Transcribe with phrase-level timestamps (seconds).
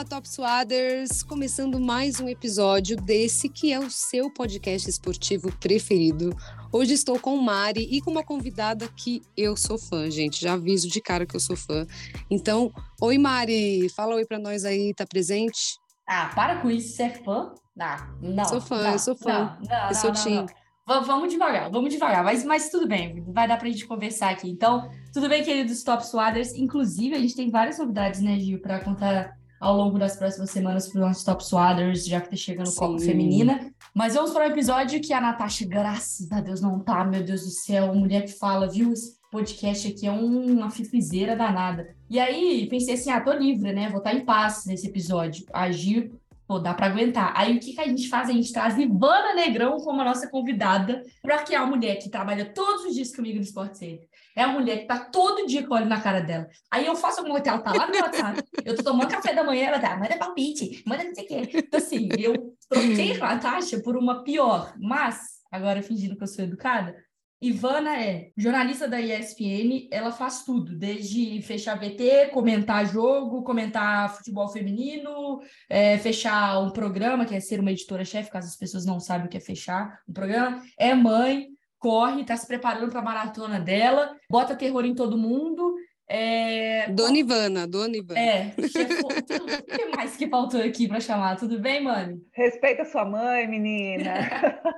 [0.00, 6.34] Fala Top Swaders, começando mais um episódio desse que é o seu podcast esportivo preferido.
[6.72, 10.40] Hoje estou com Mari e com uma convidada que eu sou fã, gente.
[10.40, 11.86] Já aviso de cara que eu sou fã.
[12.30, 15.76] Então, oi Mari, fala oi para nós aí, tá presente?
[16.08, 17.52] Ah, para com isso, você é fã?
[17.78, 18.44] Ah, não.
[18.46, 19.58] Sou fã, não, eu sou fã.
[19.60, 20.46] Não, não, eu sou não, Tim.
[20.86, 24.48] Vamos devagar, vamos devagar, mas, mas tudo bem, vai dar para a gente conversar aqui.
[24.48, 26.54] Então, tudo bem, queridos Top Swaders?
[26.54, 30.88] Inclusive, a gente tem várias novidades, né, Gil, para contar ao longo das próximas semanas
[30.88, 33.72] para os nossos Top Swaders, já que está chegando Copa Feminina.
[33.94, 37.22] Mas vamos para o um episódio que a Natasha, graças a Deus, não tá, meu
[37.22, 38.92] Deus do céu, mulher que fala, viu?
[38.92, 41.94] Esse podcast aqui é uma fifizeira danada.
[42.08, 43.88] E aí, pensei assim, ah, tô livre, né?
[43.90, 45.44] Vou estar em paz nesse episódio.
[45.52, 46.10] Agir
[46.50, 47.32] pô, dá para aguentar.
[47.36, 48.28] Aí o que, que a gente faz?
[48.28, 52.44] A gente traz Ivana Negrão como a nossa convidada, porque é a mulher que trabalha
[52.44, 54.08] todos os dias comigo no Sport Center.
[54.36, 56.48] É a mulher que tá todo dia com olho na cara dela.
[56.70, 58.42] Aí eu faço alguma coisa, ela tá lá no WhatsApp.
[58.64, 61.50] Eu tô tomando café da manhã, ela tá, manda palpite, manda não sei o quê.
[61.54, 66.44] Então, assim, eu troquei a Natasha por uma pior, mas, agora fingindo que eu sou
[66.44, 66.94] educada,
[67.42, 74.46] Ivana é jornalista da ESPN, ela faz tudo, desde fechar VT, comentar jogo, comentar futebol
[74.48, 79.26] feminino, é, fechar um programa, que é ser uma editora-chefe, caso as pessoas não saibam
[79.26, 81.48] o que é fechar um programa, é mãe,
[81.80, 85.74] corre, está se preparando para a maratona dela, bota terror em todo mundo.
[86.06, 86.90] É...
[86.90, 88.20] Dona Ivana, Dona Ivana.
[88.20, 91.36] É, o que mais que faltou aqui para chamar?
[91.36, 92.20] Tudo bem, mãe?
[92.32, 94.14] Respeita sua mãe, menina.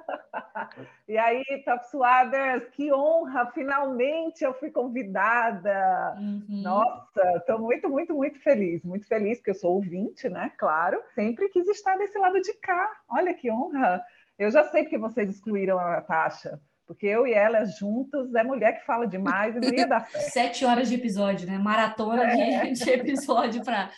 [1.08, 3.50] E aí, Top Swaders, que honra!
[3.52, 6.16] Finalmente eu fui convidada.
[6.18, 6.62] Uhum.
[6.62, 8.82] Nossa, estou muito, muito, muito feliz.
[8.82, 10.50] Muito feliz, porque eu sou ouvinte, né?
[10.56, 11.02] Claro.
[11.14, 12.90] Sempre quis estar desse lado de cá.
[13.10, 14.02] Olha que honra!
[14.38, 16.58] Eu já sei porque vocês excluíram a Natasha.
[16.92, 20.28] Porque eu e ela juntos é mulher que fala demais e não ia dar certo.
[20.32, 21.58] Sete horas de episódio, né?
[21.58, 22.66] Maratona é.
[22.66, 23.90] de, de episódio para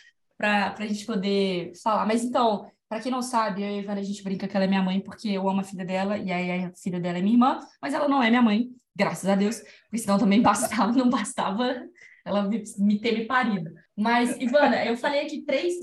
[0.79, 2.07] a gente poder falar.
[2.07, 4.65] Mas então, para quem não sabe, eu e a Ivana, a gente brinca que ela
[4.65, 7.21] é minha mãe porque eu amo a filha dela e aí a filha dela é
[7.23, 10.93] minha irmã, mas ela não é minha mãe, graças a Deus, porque senão também bastava,
[10.93, 11.83] não bastava
[12.25, 12.49] ela
[12.79, 13.71] me ter me parido.
[13.97, 15.75] Mas, Ivana, eu falei aqui 3,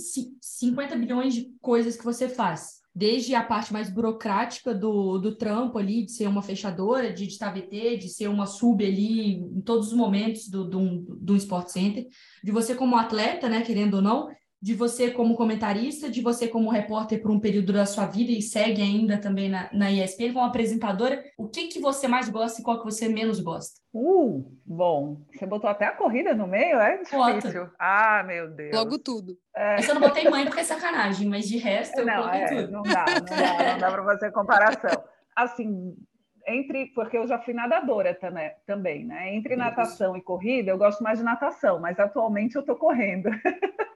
[0.42, 2.81] 50 bilhões de coisas que você faz.
[2.94, 7.52] Desde a parte mais burocrática do, do trampo ali, de ser uma fechadora, de editar
[7.52, 12.08] VT, de ser uma sub ali em todos os momentos do, do, do Sport Center,
[12.44, 14.30] de você como atleta, né, querendo ou não,
[14.62, 18.44] de você como comentarista, de você como repórter por um período da sua vida e
[18.44, 21.24] segue ainda também na, na ESPN como apresentadora.
[21.36, 23.82] O que, que você mais gosta e qual que você menos gosta?
[23.92, 27.20] Uh, bom, você botou até a corrida no meio, é difícil.
[27.20, 27.74] Bota.
[27.80, 28.76] Ah, meu Deus.
[28.76, 29.36] Logo tudo.
[29.56, 29.80] É.
[29.80, 32.48] Eu só não botei mãe porque é sacanagem, mas de resto eu não, coloquei é,
[32.48, 32.72] tudo.
[32.72, 35.04] Não dá, não dá, não dá para fazer comparação.
[35.36, 35.96] Assim,
[36.48, 39.34] entre, porque eu já fui nadadora também, também né?
[39.36, 43.30] Entre natação e corrida, eu gosto mais de natação, mas atualmente eu estou correndo.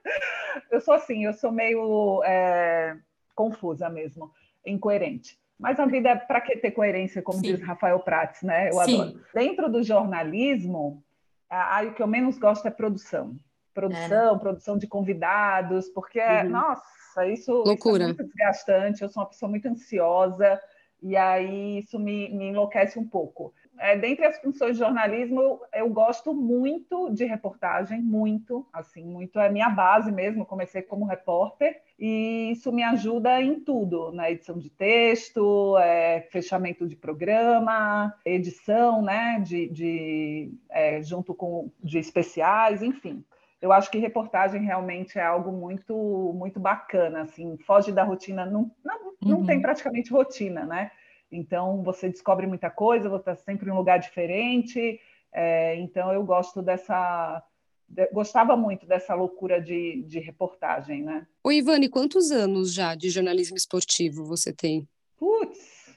[0.70, 2.96] eu sou assim, eu sou meio é,
[3.34, 4.30] confusa mesmo,
[4.64, 5.38] incoerente.
[5.58, 7.54] Mas a vida é para que ter coerência, como Sim.
[7.54, 8.68] diz Rafael Prates, né?
[8.68, 9.00] Eu Sim.
[9.00, 9.20] adoro.
[9.32, 11.02] Dentro do jornalismo,
[11.48, 13.36] a, a, o que eu menos gosto é produção.
[13.72, 14.38] Produção, é.
[14.38, 16.50] produção de convidados, porque, uhum.
[16.50, 19.02] nossa, isso, isso é muito desgastante.
[19.02, 20.60] Eu sou uma pessoa muito ansiosa
[21.02, 23.54] e aí isso me, me enlouquece um pouco.
[23.78, 29.38] É, dentre as funções de jornalismo, eu, eu, gosto muito de reportagem, muito, assim, muito
[29.38, 30.46] é minha base mesmo.
[30.46, 36.86] comecei como repórter e isso me ajuda em tudo, na edição de texto, é, fechamento
[36.86, 43.24] de programa, edição, né, de, de é, junto com de especiais, enfim
[43.60, 45.94] eu acho que reportagem realmente é algo muito
[46.34, 49.46] muito bacana, assim, foge da rotina, não, não, não uhum.
[49.46, 50.90] tem praticamente rotina, né?
[51.30, 55.00] Então você descobre muita coisa, você está sempre em um lugar diferente,
[55.32, 57.42] é, então eu gosto dessa.
[57.88, 61.26] De, gostava muito dessa loucura de, de reportagem, né?
[61.42, 64.88] Ô, Ivane, quantos anos já de jornalismo esportivo você tem?
[65.16, 65.96] Putz,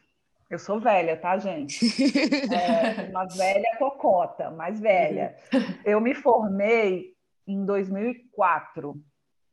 [0.49, 1.79] eu sou velha, tá, gente?
[2.51, 5.35] É, uma velha cocota, mais velha.
[5.85, 7.13] Eu me formei
[7.47, 8.99] em 2004.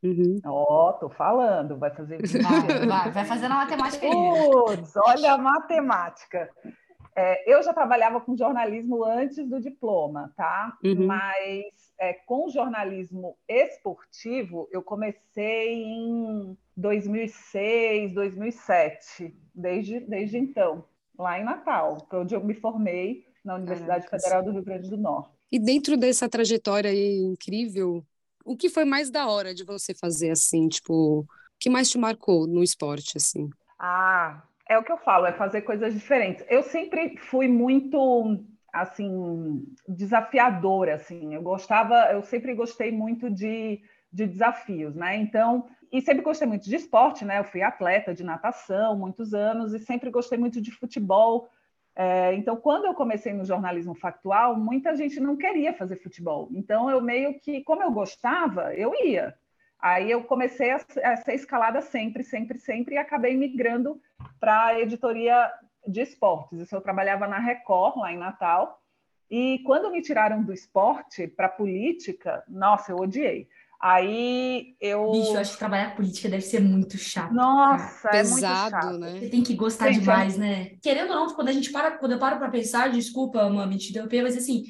[0.07, 0.39] Uhum.
[0.45, 2.17] Ó, oh, tô falando, vai fazer.
[2.41, 4.11] Vai, vai, vai fazendo a matemática aí.
[4.11, 6.49] Putz, olha a matemática.
[7.15, 10.77] É, eu já trabalhava com jornalismo antes do diploma, tá?
[10.83, 11.07] Uhum.
[11.07, 11.65] Mas
[11.99, 20.85] é, com jornalismo esportivo, eu comecei em 2006, 2007, desde, desde então,
[21.17, 24.97] lá em Natal, onde eu me formei na Universidade Caraca, Federal do Rio Grande do
[24.97, 25.35] Norte.
[25.51, 28.05] E dentro dessa trajetória incrível,
[28.47, 31.27] o que foi mais da hora de você fazer assim, tipo, o
[31.59, 33.49] que mais te marcou no esporte assim?
[33.79, 36.45] Ah, é o que eu falo, é fazer coisas diferentes.
[36.49, 38.39] Eu sempre fui muito
[38.73, 41.33] assim desafiadora assim.
[41.33, 45.17] Eu gostava, eu sempre gostei muito de de desafios, né?
[45.17, 47.39] Então, e sempre gostei muito de esporte, né?
[47.39, 51.49] Eu fui atleta de natação muitos anos e sempre gostei muito de futebol.
[51.99, 56.47] É, então, quando eu comecei no jornalismo factual, muita gente não queria fazer futebol.
[56.51, 59.33] Então, eu meio que, como eu gostava, eu ia.
[59.79, 63.99] Aí eu comecei a, a ser escalada sempre, sempre, sempre, e acabei migrando
[64.39, 65.51] para a editoria
[65.87, 66.59] de esportes.
[66.59, 68.79] Isso eu trabalhava na Record, lá em Natal.
[69.27, 73.47] E quando me tiraram do esporte para política, nossa, eu odiei.
[73.79, 75.11] Aí eu.
[75.11, 77.31] Bicho, eu acho que trabalhar política deve ser muito chato.
[77.33, 78.17] Nossa, cara.
[78.17, 78.97] é pesado, muito chato.
[78.97, 79.19] né?
[79.19, 80.39] Você tem que gostar Gente, demais, é...
[80.39, 80.71] né?
[80.81, 83.89] Querendo ou não, quando a gente para, quando eu paro para pensar, desculpa, mami, te
[83.91, 84.63] interromper, mas assim,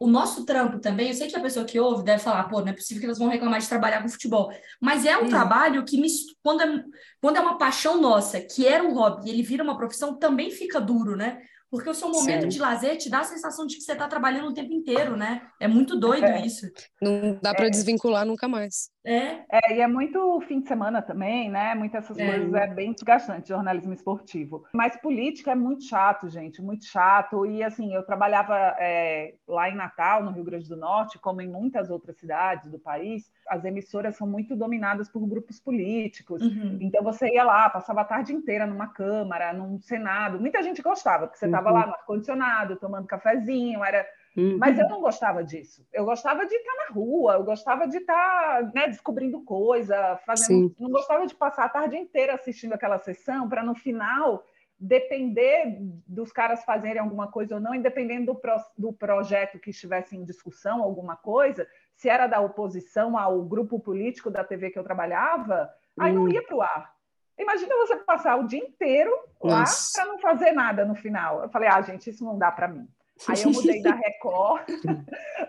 [0.00, 2.68] o nosso trampo também, eu sei que a pessoa que ouve deve falar, pô, não
[2.68, 4.50] é possível que elas vão reclamar de trabalhar com futebol.
[4.80, 5.28] Mas é um Hum.
[5.28, 6.08] trabalho que, me,
[6.42, 6.84] quando, é,
[7.20, 10.50] quando é uma paixão nossa, que era um hobby, e ele vira uma profissão, também
[10.50, 11.40] fica duro, né?
[11.70, 12.48] Porque o seu momento Sim.
[12.48, 15.42] de lazer te dá a sensação de que você está trabalhando o tempo inteiro, né?
[15.60, 16.46] É muito doido É.
[16.46, 16.66] isso.
[17.02, 18.88] Não dá para desvincular nunca mais.
[19.06, 21.74] É, É, e é muito fim de semana também, né?
[21.74, 22.24] Muitas essas É.
[22.26, 24.64] coisas é bem desgastante, jornalismo esportivo.
[24.72, 27.46] Mas política é muito chato, gente, muito chato.
[27.46, 31.48] E assim, eu trabalhava é, lá em Natal, no Rio Grande do Norte, como em
[31.48, 36.42] muitas outras cidades do país, as emissoras são muito dominadas por grupos políticos.
[36.42, 36.76] uhum.
[36.80, 40.40] Então você ia lá, passava a tarde inteira numa Câmara, num Senado.
[40.40, 41.74] Muita gente gostava, porque você estava Uhum.
[41.74, 44.04] lá no ar-condicionado, tomando cafezinho, era
[44.36, 44.58] Hum.
[44.58, 45.86] mas eu não gostava disso.
[45.92, 50.68] Eu gostava de estar na rua, eu gostava de estar né, descobrindo coisa, fazendo.
[50.68, 50.76] Sim.
[50.78, 54.44] Não gostava de passar a tarde inteira assistindo aquela sessão para no final
[54.78, 60.14] depender dos caras fazerem alguma coisa ou não, independendo do, pro, do projeto que estivesse
[60.14, 64.84] em discussão, alguma coisa, se era da oposição ao grupo político da TV que eu
[64.84, 66.28] trabalhava, aí não Hum.
[66.28, 66.94] ia para o ar.
[67.38, 69.10] Imagina você passar o dia inteiro
[69.42, 71.42] lá para não fazer nada no final.
[71.42, 72.86] Eu falei, ah, gente, isso não dá para mim.
[73.28, 74.66] Aí eu mudei da Record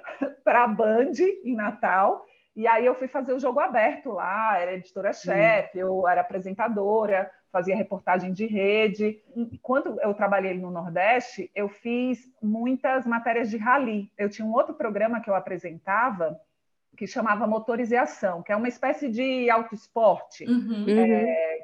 [0.44, 2.26] para a Band em Natal.
[2.56, 7.76] E aí eu fui fazer o jogo aberto lá, era editora-chefe, eu era apresentadora, fazia
[7.76, 9.22] reportagem de rede.
[9.36, 14.12] E Quando eu trabalhei no Nordeste, eu fiz muitas matérias de rally.
[14.18, 16.40] Eu tinha um outro programa que eu apresentava
[16.98, 20.80] que chamava Motores e Ação, que é uma espécie de autoesporte Uhum.
[20.80, 20.86] Uhum.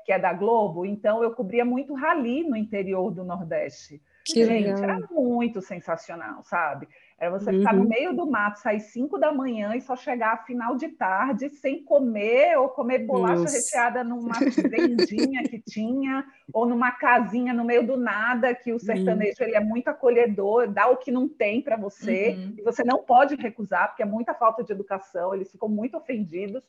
[0.05, 0.85] que é da Globo.
[0.85, 3.99] Então eu cobria muito rally no interior do Nordeste.
[4.25, 4.83] Que Gente, legal.
[4.83, 6.87] era muito sensacional, sabe?
[7.19, 7.83] Era você ficar Uhum.
[7.83, 11.49] no meio do mato, sair 5 da manhã e só chegar a final de tarde
[11.49, 13.57] sem comer ou comer bolacha Nossa.
[13.57, 19.35] recheada numa vendinha que tinha ou numa casinha no meio do nada, que o sertanejo
[19.43, 22.53] ele é muito acolhedor, dá o que não tem para você Uhum.
[22.57, 26.63] e você não pode recusar, porque é muita falta de educação, eles ficam muito ofendidos.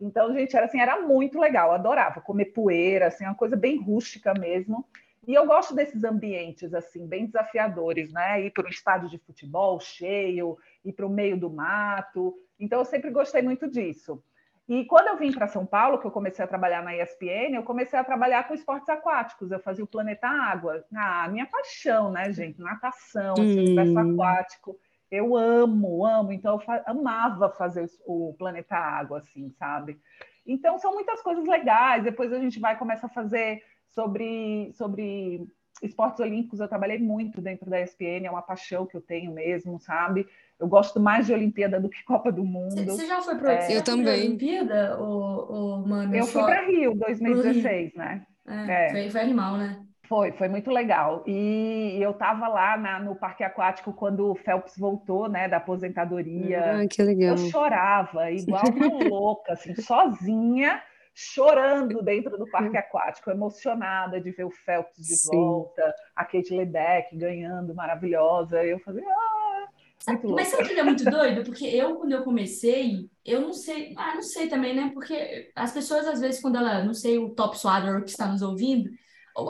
[0.00, 4.32] Então, gente, era assim, era muito legal, adorava comer poeira, assim, uma coisa bem rústica
[4.34, 4.84] mesmo.
[5.26, 8.42] E eu gosto desses ambientes assim, bem desafiadores, né?
[8.42, 12.34] Ir para um estádio de futebol cheio, ir para o meio do mato.
[12.58, 14.22] Então, eu sempre gostei muito disso.
[14.66, 17.62] E quando eu vim para São Paulo, que eu comecei a trabalhar na ESPN, eu
[17.62, 19.50] comecei a trabalhar com esportes aquáticos.
[19.50, 20.84] Eu fazia o Planeta Água.
[20.94, 22.60] Ah, minha paixão, né, gente?
[22.60, 23.64] Natação, esse Hum.
[23.64, 24.78] universo aquático.
[25.10, 26.32] Eu amo, amo.
[26.32, 30.00] Então, eu fa amava fazer o Planeta Água, assim, sabe?
[30.46, 32.04] Então, são muitas coisas legais.
[32.04, 33.62] Depois a gente vai começar a fazer
[33.94, 35.46] sobre, sobre
[35.82, 36.60] esportes olímpicos.
[36.60, 40.26] Eu trabalhei muito dentro da ESPN, é uma paixão que eu tenho mesmo, sabe?
[40.58, 42.84] Eu gosto mais de Olimpíada do que Copa do Mundo.
[42.84, 43.76] Você já foi para É.
[43.76, 44.26] Eu também.
[44.28, 46.14] Olimpíada, ou, ou mano?
[46.14, 48.22] Eu fui só- para Rio 2016, né?
[48.46, 48.90] É, É.
[48.90, 49.80] Foi, foi animal, né?
[50.06, 51.24] Foi, foi muito legal.
[51.26, 56.82] E eu estava lá na- no Parque Aquático quando o Phelps voltou, né, da aposentadoria.
[56.82, 57.30] Ah, que legal.
[57.30, 60.80] Eu chorava, igual uma louca, assim, sozinha,
[61.14, 65.30] chorando dentro do parque aquático, emocionada de ver o Phelps de Sim.
[65.30, 68.64] volta, a Kate Ledeck ganhando, maravilhosa.
[68.64, 69.66] Eu fazia, ah,
[69.98, 71.44] Sabe- muito mas sabe que é muito doido?
[71.44, 74.90] Porque eu, quando eu comecei, eu não sei, ah, não sei também, né?
[74.92, 78.42] Porque as pessoas, às vezes, quando ela, não sei, o top swadder que está nos
[78.42, 78.90] ouvindo,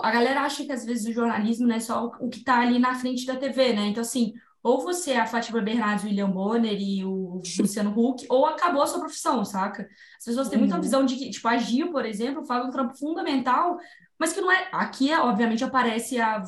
[0.02, 2.78] a galera acha que, às vezes, o jornalismo não é só o que está ali
[2.78, 3.86] na frente da TV, né?
[3.86, 4.32] Então, assim,
[4.64, 8.82] ou você é a Fátima Bernardes, o William Bonner e o Luciano Huck, ou acabou
[8.82, 9.86] a sua profissão, saca?
[10.18, 10.80] As pessoas têm muita Uhum.
[10.80, 13.76] visão de que, tipo, a Gil, por exemplo, faz um trampo fundamental,
[14.18, 14.68] mas que não é.
[14.72, 16.42] Aqui, obviamente, aparece a,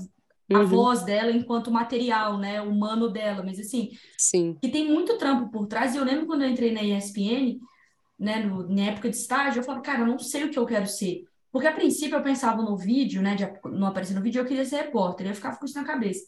[0.55, 0.67] a Uhum.
[0.67, 2.63] voz dela enquanto material, né?
[2.63, 4.57] Humano dela, mas assim Sim.
[4.63, 5.95] que tem muito trampo por trás.
[5.95, 7.61] E eu lembro quando eu entrei na ESPN,
[8.19, 10.65] né, no, na época de estágio, eu falava, cara, eu não sei o que eu
[10.65, 11.25] quero ser.
[11.53, 13.47] Porque a princípio eu pensava no vídeo, né, de
[13.79, 16.25] não aparecer no vídeo, eu queria ser repórter, eu ficava com isso na cabeça.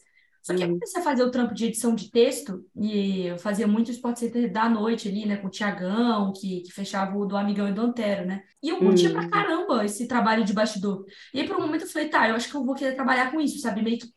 [0.49, 3.67] Só que eu comecei a fazer o trampo de edição de texto, e eu fazia
[3.67, 7.37] muito Sport Center da noite ali, né, com o Tiagão, que, que fechava o do
[7.37, 8.41] Amigão e do Antero, né?
[8.63, 9.29] E eu curtia pra Uhum.
[9.29, 11.05] caramba esse trabalho de bastidor.
[11.33, 13.31] E aí, por um momento, eu falei, tá, eu acho que eu vou querer trabalhar
[13.31, 13.81] com isso, sabe?
[13.83, 14.07] Meio que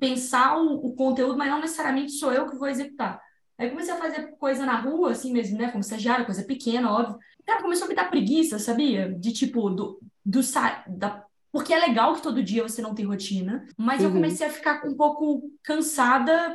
[0.00, 3.20] pensar o, o conteúdo, mas não necessariamente sou eu que vou executar.
[3.58, 5.68] Aí comecei a fazer coisa na rua, assim mesmo, né?
[5.68, 7.18] Como estagiário, coisa pequena, óbvio.
[7.46, 9.14] Cara, começou a me dar preguiça, sabia?
[9.18, 10.40] De tipo, do, do
[10.88, 11.25] da
[11.56, 14.08] porque é legal que todo dia você não tem rotina, mas uhum.
[14.08, 16.54] eu comecei a ficar um pouco cansada.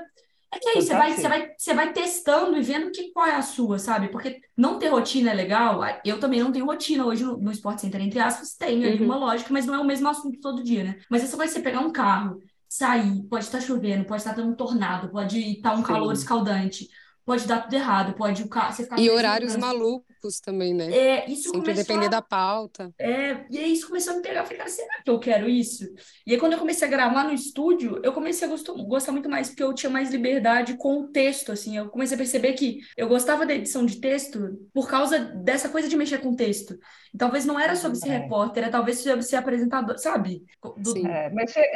[0.54, 3.36] É que aí você vai, você, vai, você vai testando e vendo que, qual é
[3.36, 4.10] a sua, sabe?
[4.10, 5.82] Porque não ter rotina é legal.
[6.06, 9.06] Eu também não tenho rotina hoje no, no Sport Center, entre aspas, tem ali uhum.
[9.06, 11.00] uma lógica, mas não é o mesmo assunto todo dia, né?
[11.10, 12.40] Mas essa vai ser pegar um carro,
[12.70, 15.84] sair, pode estar chovendo, pode estar tendo um tornado, pode estar um Sim.
[15.84, 16.90] calor escaldante
[17.24, 20.11] pode dar tudo errado, pode o carro, você ficar E horários malucos
[20.42, 20.92] também, né?
[20.92, 22.10] É, isso Sempre começou depender a...
[22.10, 22.94] da pauta.
[23.00, 25.50] É, e aí isso começou a me pegar, eu falei, cara, será que eu quero
[25.50, 25.86] isso?
[26.26, 29.30] E aí quando eu comecei a gravar no estúdio, eu comecei a gostar, gostar muito
[29.30, 32.80] mais, porque eu tinha mais liberdade com o texto, assim, eu comecei a perceber que
[32.96, 36.78] eu gostava da edição de texto por causa dessa coisa de mexer com texto.
[37.14, 38.18] E talvez não era sobre ser é.
[38.20, 40.46] repórter, era talvez sobre ser apresentador, sabe?
[40.78, 40.92] Do...
[40.92, 41.08] Sim.
[41.08, 41.70] É, mexer,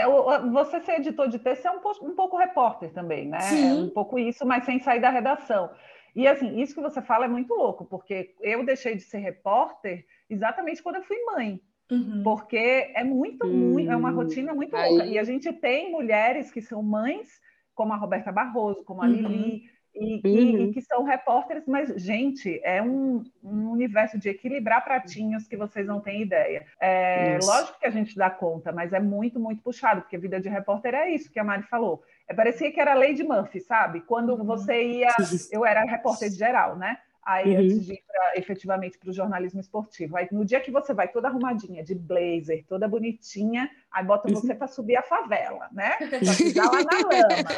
[0.51, 3.39] você ser editor de texto é um pouco, um pouco repórter também, né?
[3.41, 3.69] Sim.
[3.69, 5.69] É um pouco isso, mas sem sair da redação.
[6.15, 10.05] E assim, isso que você fala é muito louco, porque eu deixei de ser repórter
[10.29, 11.59] exatamente quando eu fui mãe.
[11.91, 12.23] Uhum.
[12.23, 12.57] Porque
[12.95, 13.73] é muito, uhum.
[13.73, 14.89] muito, é uma rotina muito Aí...
[14.89, 15.05] louca.
[15.05, 17.39] E a gente tem mulheres que são mães,
[17.75, 19.11] como a Roberta Barroso, como a uhum.
[19.11, 20.69] Lili, e, uhum.
[20.69, 25.87] e, que são repórteres, mas, gente, é um, um, universo de equilibrar pratinhos que vocês
[25.87, 26.65] não têm ideia.
[26.81, 30.49] É, lógico que a gente dá conta, mas é muito, muito puxado, porque vida de
[30.49, 32.03] repórter é isso que a Mari falou.
[32.27, 34.01] É, parecia que era a Lady Murphy, sabe?
[34.01, 34.43] Quando uhum.
[34.43, 35.09] você ia.
[35.51, 36.97] Eu era repórter de geral, né?
[37.23, 37.63] Aí, uhum.
[37.63, 40.15] antes de ir pra, efetivamente para o jornalismo esportivo.
[40.15, 44.53] Aí, no dia que você vai toda arrumadinha, de blazer, toda bonitinha, Aí bota você
[44.53, 45.95] para subir a favela, né?
[46.03, 47.49] Para pisar lá na lama.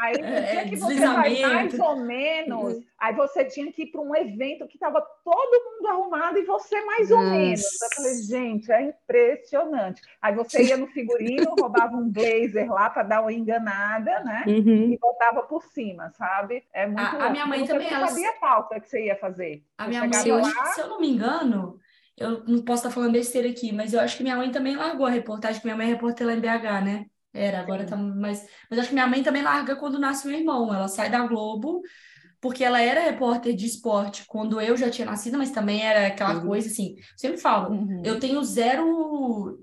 [0.00, 2.84] Aí é, dia que você vai mais ou menos, uhum.
[2.98, 6.80] aí você tinha que ir para um evento que estava todo mundo arrumado e você
[6.86, 7.30] mais ou Nossa.
[7.30, 7.82] menos.
[7.82, 10.00] Eu falei, gente, é impressionante.
[10.22, 14.44] Aí você ia no figurino, roubava um blazer lá para dar uma enganada, né?
[14.46, 14.90] Uhum.
[14.90, 16.64] E botava por cima, sabe?
[16.72, 17.92] É muito a, a minha mãe também.
[17.92, 19.62] Ela sabia a pauta que você ia fazer.
[19.76, 20.64] A minha mãe, lá...
[20.66, 21.78] se eu não me engano,
[22.18, 25.06] eu não posso estar falando besteira aqui, mas eu acho que minha mãe também largou
[25.06, 27.06] a reportagem, que minha mãe é repórter lá em BH, né?
[27.32, 27.90] Era, agora Sim.
[27.90, 28.46] tá mais.
[28.70, 30.74] Mas acho que minha mãe também larga quando nasce meu irmão.
[30.74, 31.82] Ela sai da Globo,
[32.40, 36.36] porque ela era repórter de esporte quando eu já tinha nascido, mas também era aquela
[36.36, 36.46] uhum.
[36.46, 36.96] coisa assim.
[37.16, 38.02] Sempre falo, uhum.
[38.04, 39.58] eu tenho zero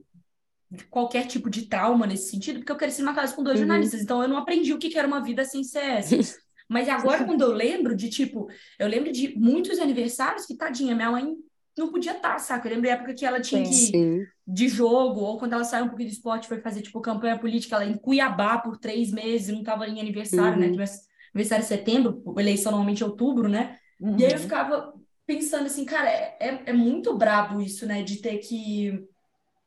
[0.90, 3.66] qualquer tipo de trauma nesse sentido, porque eu cresci numa casa com dois uhum.
[3.66, 6.38] jornalistas, então eu não aprendi o que era uma vida sem CS.
[6.68, 8.48] Mas agora, quando eu lembro de, tipo,
[8.80, 11.36] eu lembro de muitos aniversários que, tadinha, minha mãe
[11.78, 12.68] não podia estar, tá, saca?
[12.68, 15.64] Eu lembro da época que ela tinha sim, que ir de jogo, ou quando ela
[15.64, 19.12] saiu um pouquinho do esporte, foi fazer, tipo, campanha política, ela em Cuiabá por três
[19.12, 20.68] meses, não estava em aniversário, né?
[20.68, 20.76] uhum.
[20.76, 20.86] né?
[21.34, 23.78] Aniversário em setembro, eleição normalmente em outubro, né?
[24.00, 24.18] Uhum.
[24.18, 24.44] E aí eu uhum.
[24.44, 24.94] ficava
[25.26, 28.04] pensando assim, cara, é, é, é muito brabo isso, né?
[28.04, 29.04] De ter que.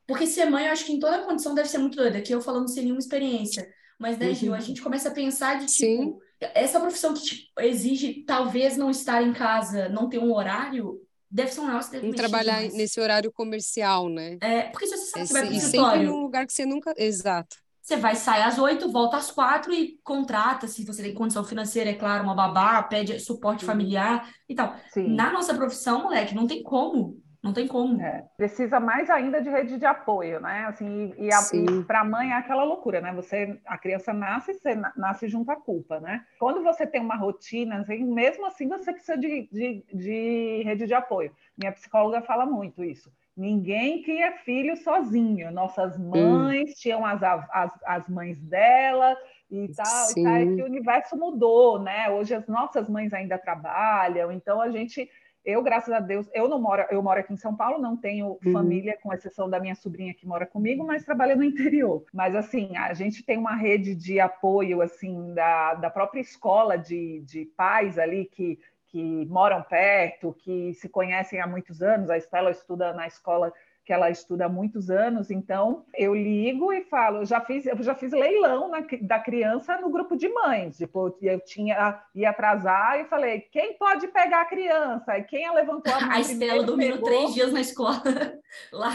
[0.06, 2.40] Porque ser mãe, eu acho que em toda condição deve ser muito doida, aqui eu
[2.40, 3.68] falando sem nenhuma experiência.
[3.98, 4.62] Mas, né, Gil, a uhum.
[4.62, 6.02] gente começa a pensar de tipo.
[6.02, 6.16] Sim.
[6.54, 11.00] Essa profissão que tipo, exige talvez não estar em casa, não ter um horário,
[11.30, 12.75] deve ser um negócio deve trabalhar demais.
[12.75, 14.38] nesse horário comercial, né?
[14.40, 15.92] É, porque se você sabe Esse, que vai pro escritório...
[15.92, 16.94] sempre num lugar que você nunca...
[16.97, 17.56] Exato.
[17.82, 21.88] Você vai sair às oito, volta às quatro e contrata, se você tem condição financeira,
[21.88, 24.76] é claro, uma babá, pede suporte familiar e tal.
[24.92, 25.14] Sim.
[25.14, 27.18] Na nossa profissão, moleque, não tem como.
[27.42, 28.00] Não tem como.
[28.00, 30.66] É, precisa mais ainda de rede de apoio, né?
[30.66, 33.12] Assim, e, e para a mãe é aquela loucura, né?
[33.12, 36.25] Você, a criança nasce, você nasce junto à culpa, né?
[36.38, 40.95] Quando você tem uma rotina, assim, mesmo assim você precisa de, de, de rede de
[40.95, 41.33] apoio.
[41.57, 43.12] Minha psicóloga fala muito isso.
[43.37, 45.52] Ninguém cria filho sozinho.
[45.52, 46.75] Nossas mães hum.
[46.76, 49.16] tinham as, as, as mães dela
[49.49, 50.21] e tal, Sim.
[50.21, 52.11] e tal, e que o universo mudou, né?
[52.11, 55.09] Hoje as nossas mães ainda trabalham, então a gente
[55.48, 58.38] eu, graças a Deus, eu não moro, eu moro aqui em São Paulo, não tenho
[58.44, 58.52] uhum.
[58.52, 62.04] família, com exceção da minha sobrinha que mora comigo, mas trabalha no interior.
[62.12, 67.20] Mas assim, a gente tem uma rede de apoio assim da, da própria escola de,
[67.20, 72.10] de pais ali que, que moram perto, que se conhecem há muitos anos.
[72.10, 73.50] A Estela estuda na escola
[73.88, 77.83] que ela estuda há muitos anos, então eu ligo e falo, eu já fiz, eu
[77.83, 83.00] já fiz leilão na, da criança no grupo de mães, tipo, eu tinha ia atrasar
[83.00, 85.16] e falei, quem pode pegar a criança?
[85.16, 86.11] E quem levantou a mão?
[86.12, 88.02] A Estela dormindo três dias na escola,
[88.71, 88.90] lá,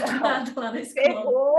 [0.54, 1.08] lá na escola.
[1.08, 1.56] Pegou,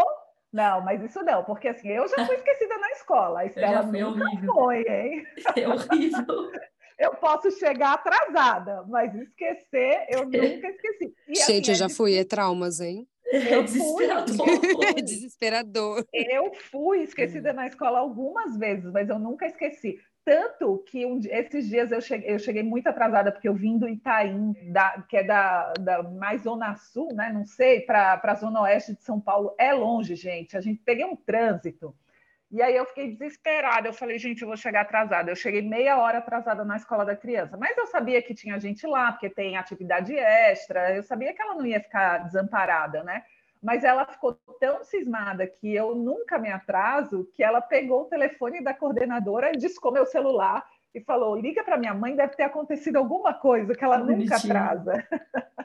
[0.53, 4.23] não, mas isso não, porque assim, eu já fui esquecida na escola, a Estela nunca
[4.23, 4.53] horrível.
[4.53, 5.25] foi, hein?
[5.57, 6.51] É horrível.
[6.97, 11.13] eu posso chegar atrasada, mas esquecer, eu nunca esqueci.
[11.27, 13.05] E, Gente, assim, eu já fui, é traumas, hein?
[13.27, 14.47] É desesperador.
[14.97, 16.05] é desesperador.
[16.13, 19.99] Eu fui esquecida na escola algumas vezes, mas eu nunca esqueci.
[20.23, 23.87] Tanto que um, esses dias eu cheguei, eu cheguei muito atrasada, porque eu vim do
[23.87, 27.31] Itaim, da, que é da, da mais Zona Sul, né?
[27.31, 29.53] Não sei, para a Zona Oeste de São Paulo.
[29.59, 30.57] É longe, gente.
[30.57, 31.95] A gente peguei um trânsito.
[32.51, 33.87] E aí eu fiquei desesperada.
[33.87, 35.31] Eu falei, gente, eu vou chegar atrasada.
[35.31, 37.57] Eu cheguei meia hora atrasada na escola da criança.
[37.57, 40.95] Mas eu sabia que tinha gente lá, porque tem atividade extra.
[40.95, 43.23] Eu sabia que ela não ia ficar desamparada, né?
[43.61, 48.63] Mas ela ficou tão cismada que eu nunca me atraso que ela pegou o telefone
[48.63, 50.63] da coordenadora e discou meu celular
[50.95, 55.05] e falou: liga para minha mãe, deve ter acontecido alguma coisa que ela nunca atrasa.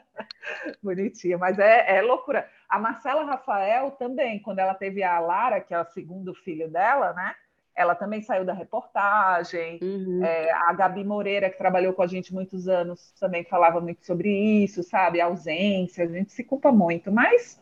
[0.82, 2.48] Bonitinha, mas é, é, loucura.
[2.68, 7.12] A Marcela Rafael também, quando ela teve a Lara, que é o segundo filho dela,
[7.12, 7.34] né?
[7.74, 9.78] Ela também saiu da reportagem.
[9.80, 10.24] Uhum.
[10.24, 14.28] É, a Gabi Moreira, que trabalhou com a gente muitos anos, também falava muito sobre
[14.28, 15.20] isso, sabe?
[15.20, 17.60] A ausência, a gente se culpa muito, mas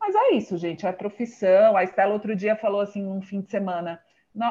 [0.00, 1.76] mas é isso, gente, é profissão.
[1.76, 4.00] A Estela outro dia falou assim, um fim de semana,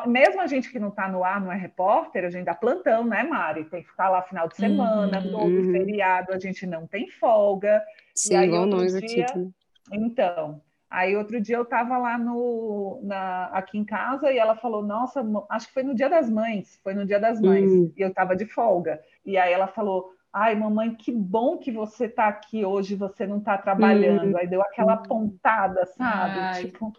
[0.05, 3.05] mesmo a gente que não está no ar, não é repórter, a gente dá plantão,
[3.05, 3.65] né, Mari?
[3.65, 5.71] Tem que ficar lá final de semana, uhum, todo uhum.
[5.71, 7.81] feriado, a gente não tem folga.
[8.13, 9.25] Sim, e aí, igual nós dia...
[9.25, 9.49] aqui.
[9.91, 14.83] Então, aí outro dia eu estava lá no, na, aqui em casa e ela falou,
[14.83, 17.93] nossa, acho que foi no dia das mães, foi no dia das mães, uhum.
[17.95, 18.99] e eu estava de folga.
[19.25, 23.39] E aí ela falou, Ai, mamãe, que bom que você está aqui hoje, você não
[23.39, 24.35] está trabalhando.
[24.35, 24.37] Hum.
[24.37, 26.39] Aí deu aquela pontada, sabe?
[26.39, 26.65] Ai.
[26.65, 26.93] Tipo,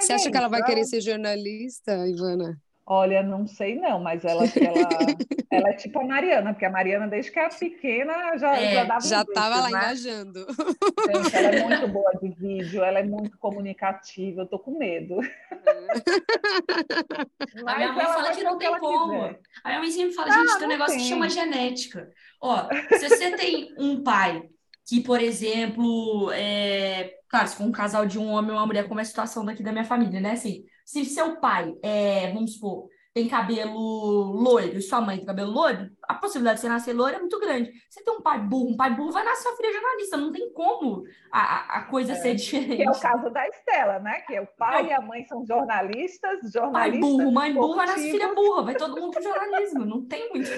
[0.00, 2.60] você acha que ela vai querer ser jornalista, Ivana?
[2.90, 4.48] Olha, não sei não, mas ela, ela,
[5.52, 8.84] ela é tipo a Mariana, porque a Mariana, desde que era pequena, já, é, já
[8.84, 9.68] dava Já estava lá né?
[9.68, 10.46] engajando.
[10.48, 15.20] Gente, ela é muito boa de vídeo, ela é muito comunicativa, eu tô com medo.
[17.66, 19.12] a minha mãe fala que não tem como.
[19.12, 19.38] Quiser.
[19.64, 21.02] A minha mãe sempre fala, gente, ah, tem um negócio tem.
[21.02, 22.10] que chama genética.
[22.40, 24.48] Ó, se você tem um pai
[24.88, 27.12] que, por exemplo, é...
[27.28, 29.44] claro, se for um casal de um homem ou uma mulher, como é a situação
[29.44, 30.32] daqui da minha família, né?
[30.32, 35.50] Assim, se seu pai, é, vamos supor, tem cabelo loiro e sua mãe tem cabelo
[35.50, 37.70] loiro, a possibilidade de você nascer loiro é muito grande.
[37.90, 40.52] Você tem um pai burro, um pai burro vai nascer uma filha jornalista, não tem
[40.54, 42.76] como a, a coisa é, ser diferente.
[42.76, 44.20] Que é o caso da Estela, né?
[44.26, 46.72] Que é o pai e a mãe são jornalistas, jornalistas.
[46.72, 50.30] Pai burro, mãe burra, vai nascer filha burra, vai todo mundo pro jornalismo, não tem
[50.30, 50.48] muito.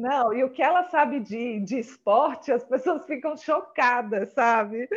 [0.00, 4.88] Não, e o que ela sabe de, de esporte, as pessoas ficam chocadas, sabe?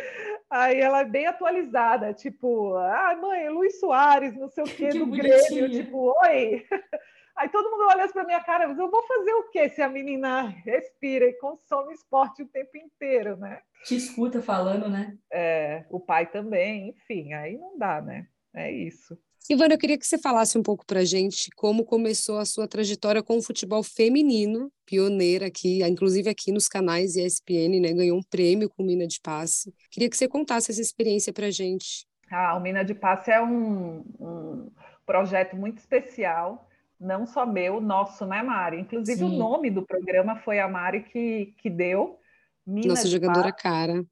[0.50, 5.00] Aí ela é bem atualizada, tipo, ah, mãe, Luiz Soares, não sei o quê, que
[5.00, 6.66] do Grêmio, tipo, oi.
[7.36, 9.90] Aí todo mundo olha para minha cara, mas eu vou fazer o quê se a
[9.90, 13.60] menina respira e consome esporte o tempo inteiro, né?
[13.84, 15.18] Te escuta falando, né?
[15.30, 18.28] É, o pai também, enfim, aí não dá, né?
[18.54, 19.20] É isso.
[19.50, 22.66] Ivana, eu queria que você falasse um pouco para a gente como começou a sua
[22.66, 27.92] trajetória com o futebol feminino, pioneira aqui, inclusive aqui nos canais ESPN, né?
[27.92, 29.74] Ganhou um prêmio com Mina de Passe.
[29.92, 32.08] Queria que você contasse essa experiência para a gente.
[32.32, 34.72] Ah, o Mina de Passe é um, um
[35.06, 38.80] projeto muito especial, não só meu, nosso, né, Mari?
[38.80, 39.26] Inclusive Sim.
[39.26, 42.18] o nome do programa foi a Mari que, que deu.
[42.66, 43.62] Mina Nossa jogadora Passe.
[43.62, 44.06] cara.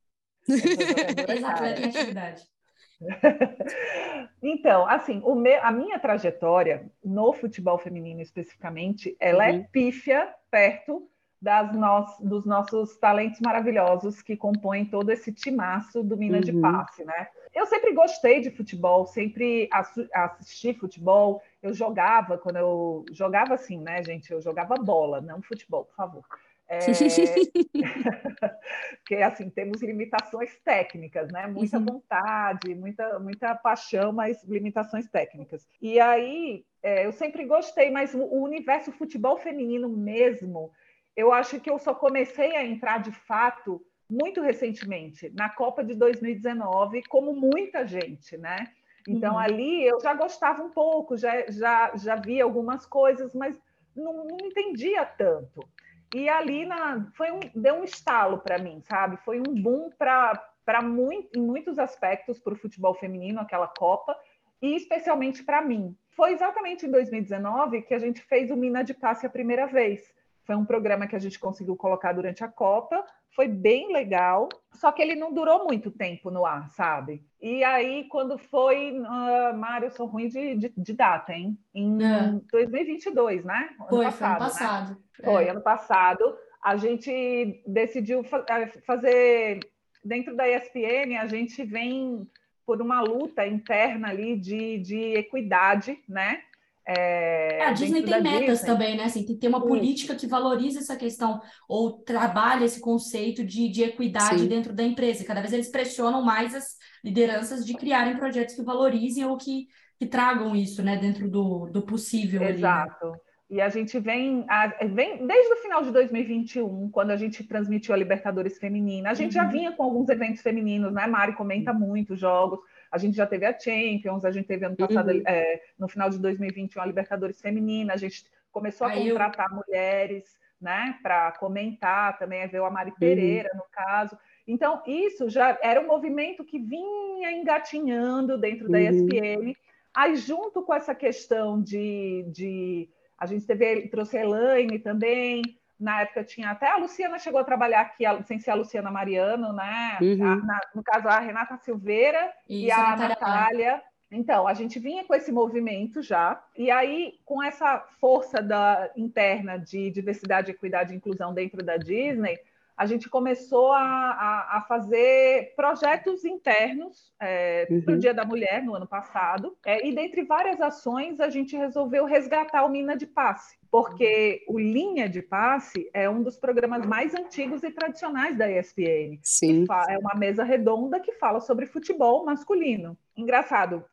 [0.49, 2.51] Ex-atleta
[4.43, 9.59] Então, assim, meu, a minha trajetória no futebol feminino especificamente, ela é uhum.
[9.59, 11.07] é pífia perto
[11.39, 11.71] das
[12.19, 16.43] dos nossos talentos maravilhosos que compõem todo esse timaço do Mina uhum.
[16.43, 17.27] de Passe, né?
[17.53, 19.67] Eu sempre gostei de futebol, sempre
[20.13, 24.31] assisti futebol, eu jogava, quando eu jogava assim, né, gente?
[24.31, 26.23] Eu jogava bola, não futebol, por favor.
[26.71, 26.79] É...
[29.03, 31.45] Porque, assim, temos limitações técnicas, né?
[31.45, 31.85] Muita uhum.
[31.85, 35.67] vontade, muita, muita paixão, mas limitações técnicas.
[35.81, 40.71] E aí, é, eu sempre gostei, mas o universo futebol feminino mesmo,
[41.13, 45.93] eu acho que eu só comecei a entrar de fato muito recentemente, na Copa de
[45.93, 48.65] 2019, como muita gente, né?
[49.07, 49.39] Então, uhum.
[49.39, 53.59] ali eu já gostava um pouco, já, já, já via algumas coisas, mas
[53.93, 55.67] não, não entendia tanto.
[56.13, 59.17] E ali na, foi um, deu um estalo para mim, sabe?
[59.23, 64.17] Foi um boom para muito, em muitos aspectos para o futebol feminino, aquela Copa,
[64.61, 65.95] e especialmente para mim.
[66.09, 70.13] Foi exatamente em 2019 que a gente fez o Mina de Passe a primeira vez.
[70.45, 73.03] Foi um programa que a gente conseguiu colocar durante a Copa,
[73.35, 77.23] foi bem legal, só que ele não durou muito tempo no ar, sabe?
[77.41, 81.57] E aí, quando foi, uh, Mário, eu sou ruim de, de, de data, hein?
[81.73, 82.39] Em é.
[82.51, 83.69] 2022, né?
[83.79, 84.89] Ano foi, passado, foi ano passado.
[84.89, 84.97] Né?
[85.23, 85.49] Foi, é.
[85.49, 86.37] ano passado.
[86.61, 89.59] A gente decidiu fa é, fazer,
[90.03, 92.27] dentro da ESPN, a gente vem
[92.65, 96.43] por uma luta interna ali de, de equidade, né?
[96.87, 98.65] É, é, a Disney tem metas Disney.
[98.65, 99.03] também, né?
[99.03, 103.69] Assim, tem que ter uma política que valorize essa questão ou trabalhe esse conceito de,
[103.69, 104.47] de equidade Sim.
[104.47, 105.23] dentro da empresa.
[105.23, 109.67] Cada vez eles pressionam mais as lideranças de criarem projetos que valorizem ou que,
[109.99, 110.97] que tragam isso, né?
[110.97, 112.43] Dentro do, do possível.
[112.43, 113.05] Exato.
[113.05, 113.19] Ali, né?
[113.51, 117.93] E a gente vem, a, vem desde o final de 2021, quando a gente transmitiu
[117.93, 119.43] a Libertadores Feminina, a gente uhum.
[119.43, 121.05] já vinha com alguns eventos femininos, né?
[121.05, 125.11] Mari comenta muito jogos, A gente já teve a Champions, a gente teve ano passado,
[125.11, 125.23] Uhum.
[125.25, 129.49] é, no final de 2021, a Libertadores Feminina, a gente começou a Aí eu- contratar
[129.53, 134.17] mulheres, né, para comentar, também veio a Mari Pereira, no caso.
[134.45, 138.83] Então, isso já era um movimento que vinha engatinhando dentro da Uhum.
[138.83, 139.55] ESPN.
[139.93, 142.25] Aí, junto com essa questão de.
[142.31, 145.41] de a gente teve, trouxe a Elaine também.
[145.81, 148.91] Na época tinha até a Luciana chegou a trabalhar aqui, a- sem ser a Luciana
[148.91, 149.97] Mariano, né?
[149.99, 150.31] Uhum.
[150.31, 153.07] A- na- no caso, a Renata Silveira e Isso, a Natália.
[153.09, 153.81] Natália.
[154.13, 159.57] Então, a gente vinha com esse movimento já, e aí, com essa força da, interna
[159.57, 162.37] de diversidade, equidade e inclusão dentro da Disney,
[162.81, 167.81] a gente começou a, a, a fazer projetos internos é, Uhum.
[167.83, 171.55] para o Dia da Mulher, no ano passado, é, e dentre várias ações, a gente
[171.55, 176.83] resolveu resgatar o Mina de Passe, porque o Linha de Passe é um dos programas
[176.83, 179.67] mais antigos e tradicionais da ESPN Sim.
[179.87, 182.97] é uma mesa redonda que fala sobre futebol masculino.
[183.15, 183.85] Engraçado,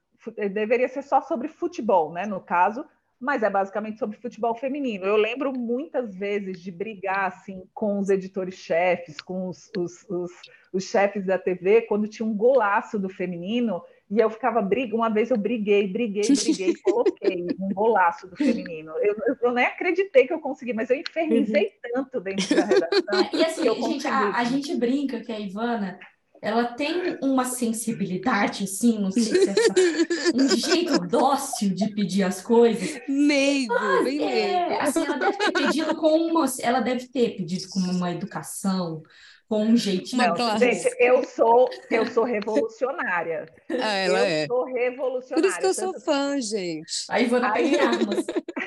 [0.51, 2.87] deveria ser só sobre futebol, né, no caso,
[3.21, 5.05] mas é basicamente sobre futebol feminino.
[5.05, 10.31] Eu lembro muitas vezes de brigar assim com os editores-chefes, com os, os, os,
[10.73, 14.95] os chefes da TV, quando tinha um golaço do feminino, e eu ficava briga.
[14.95, 18.93] Uma vez eu briguei, briguei, briguei, coloquei um golaço do feminino.
[18.99, 23.31] Eu, eu, nem acreditei que eu consegui, mas eu infernizei tanto dentro da redação.
[23.33, 25.99] E assim, Eu gente, a, a gente brinca que a Ivana,
[26.41, 29.55] ela tem uma sensibilidade, assim, não sei se é
[30.35, 33.01] um jeito dócil de pedir as coisas.
[33.09, 33.75] Meigo,
[34.05, 34.25] bem meigo.
[34.25, 39.03] É, assim, ela deve ter pedido com uma, ela deve ter pedido com uma educação,
[39.49, 40.23] com um jeitinho.
[40.27, 40.65] Não, classe.
[40.65, 43.47] gente, eu sou, eu sou revolucionária.
[43.81, 44.47] Ah, ela eu é.
[44.47, 45.49] sou Por revolucionária.
[45.49, 46.93] isso que eu sou Tanto- fã, gente.
[47.09, 48.25] A Ivana Aí- em armas.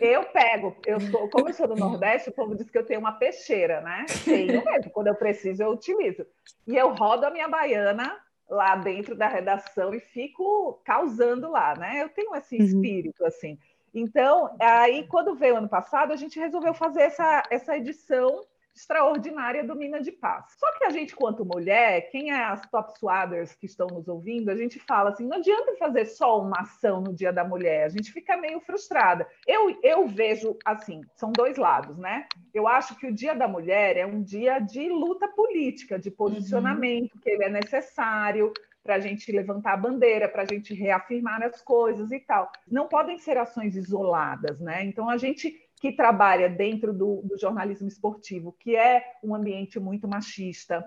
[0.00, 3.00] Eu pego, eu sou, como eu sou do Nordeste, o povo diz que eu tenho
[3.00, 4.06] uma peixeira, né?
[4.24, 6.26] Tenho mesmo, quando eu preciso eu utilizo.
[6.66, 12.02] E eu rodo a minha baiana lá dentro da redação e fico causando lá, né?
[12.02, 12.64] Eu tenho esse Uhum.
[12.64, 13.58] espírito assim.
[13.94, 18.44] Então, aí quando veio ano passado, a gente resolveu fazer essa, essa edição
[18.78, 20.54] extraordinária do Mina de Paz.
[20.56, 24.50] Só que a gente, quanto mulher, quem é as top swaders que estão nos ouvindo,
[24.50, 27.88] a gente fala assim, não adianta fazer só uma ação no Dia da Mulher, a
[27.88, 29.26] gente fica meio frustrada.
[29.46, 32.26] Eu, eu vejo, assim, são dois lados, né?
[32.54, 37.18] Eu acho que o Dia da Mulher é um dia de luta política, de posicionamento,
[37.20, 41.60] que ele é necessário para a gente levantar a bandeira, para a gente reafirmar as
[41.60, 42.50] coisas e tal.
[42.66, 44.84] Não podem ser ações isoladas, né?
[44.84, 50.08] Então, a gente que trabalha dentro do, do jornalismo esportivo, que é um ambiente muito
[50.08, 50.84] machista,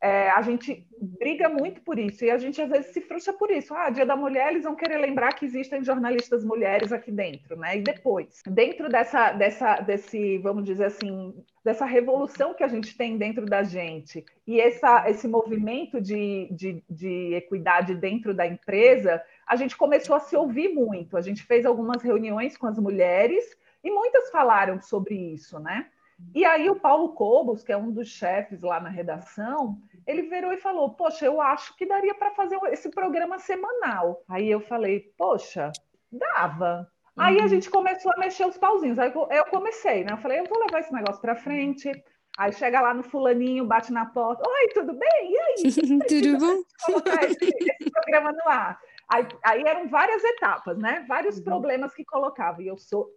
[0.00, 3.50] é, a gente briga muito por isso e a gente às vezes se frustra por
[3.50, 3.74] isso.
[3.74, 7.78] Ah, Dia da Mulher, eles vão querer lembrar que existem jornalistas mulheres aqui dentro, né?
[7.78, 13.16] E depois, dentro dessa, dessa, desse, vamos dizer assim, dessa revolução que a gente tem
[13.16, 19.56] dentro da gente e essa, esse movimento de, de, de equidade dentro da empresa, a
[19.56, 21.16] gente começou a se ouvir muito.
[21.16, 23.44] A gente fez algumas reuniões com as mulheres
[23.84, 25.90] e muitas falaram sobre isso, né?
[26.34, 30.52] E aí o Paulo Cobos, que é um dos chefes lá na redação, ele virou
[30.52, 34.22] e falou: Poxa, eu acho que daria para fazer esse programa semanal.
[34.28, 35.70] Aí eu falei: Poxa,
[36.10, 36.90] dava.
[37.16, 37.48] Aí a Uhum.
[37.48, 38.98] gente começou a mexer os pauzinhos.
[38.98, 40.12] Aí eu comecei, né?
[40.12, 41.90] Eu falei: Eu vou levar esse negócio para frente.
[42.36, 45.32] Aí chega lá no fulaninho, bate na porta: Oi, tudo bem?
[45.32, 45.54] E aí?
[46.08, 46.62] Tudo bom?
[46.86, 48.80] colocar esse, esse programa no ar.
[49.08, 51.04] Aí, aí eram várias etapas, né?
[51.08, 51.44] Vários Uhum.
[51.44, 52.62] problemas que colocava.
[52.62, 53.10] E eu sou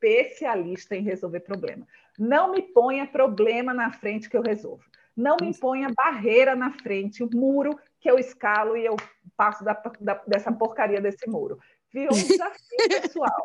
[0.00, 1.86] especialista em resolver problema.
[2.18, 4.84] Não me ponha problema na frente que eu resolvo.
[5.16, 8.96] Não me ponha barreira na frente, o muro que eu escalo e eu
[9.36, 11.58] passo da, da, dessa porcaria desse muro.
[11.92, 13.44] Virou um desafio pessoal.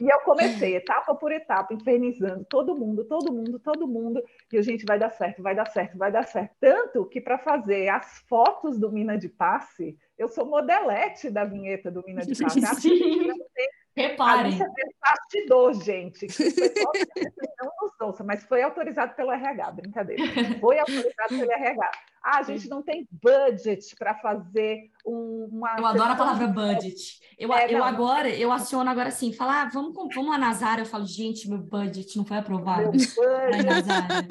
[0.00, 4.22] E eu comecei, etapa por etapa, infernizando todo mundo, todo mundo, todo mundo.
[4.52, 6.54] E a gente vai dar certo, vai dar certo, vai dar certo.
[6.60, 11.90] Tanto que para fazer as fotos do Mina de Passe, eu sou modelete da vinheta
[11.90, 12.60] do Mina de Passe.
[12.86, 14.52] Que não tem Reparem.
[14.52, 14.66] Isso é
[15.00, 16.26] bastidor, gente.
[17.62, 20.22] não nos ouça, mas foi autorizado pelo RH, brincadeira.
[20.60, 21.90] Foi autorizado pelo RH.
[22.22, 25.76] Ah, a gente não tem budget para fazer um, uma.
[25.78, 27.20] Eu adoro a palavra budget.
[27.38, 27.84] Eu, É, eu não.
[27.86, 30.82] agora, eu aciono agora assim, falar, ah, vamos, vamos lá na Zara.
[30.82, 32.90] Eu falo, gente, meu budget não foi Meu aprovado.
[32.90, 33.14] budget.
[33.64, 34.26] Na Zara.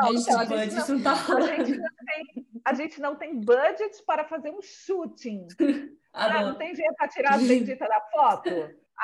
[0.00, 3.16] Não, Gente, então, a budget não- não tá A gente, não tem, a gente não
[3.16, 5.46] tem budget para fazer um shooting.
[6.14, 8.50] Ah, não tem dinheiro para tirar as benditas da foto?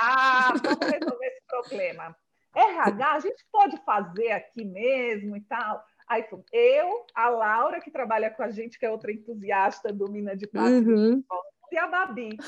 [0.00, 2.16] Ah, vamos resolver esse problema.
[2.54, 5.84] RH, a gente pode fazer aqui mesmo e tal.
[6.08, 10.34] Aí eu, a Laura, que trabalha com a gente, que é outra entusiasta do Mina
[10.34, 11.22] de Passe, Uhum.
[11.70, 12.38] e a Babi.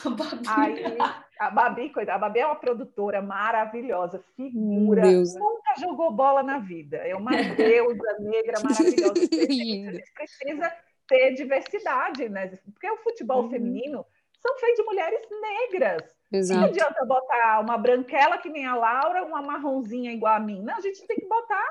[0.48, 0.96] Aí,
[1.38, 6.96] a Babi, coitada, a Babi é uma produtora maravilhosa, figura, nunca jogou bola na vida.
[6.96, 9.12] É uma deusa negra maravilhosa.
[9.90, 10.72] A gente precisa
[11.06, 12.58] ter diversidade, né?
[12.72, 13.50] Porque o futebol uhum.
[13.50, 14.06] feminino
[14.40, 16.19] são feitos de mulheres negras.
[16.33, 16.61] Exato.
[16.61, 20.62] Não adianta botar uma branquela que nem a Laura, uma marronzinha igual a mim.
[20.62, 21.66] Não, a gente tem que botar